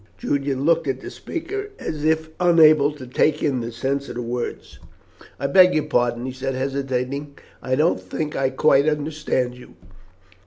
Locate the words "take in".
3.05-3.59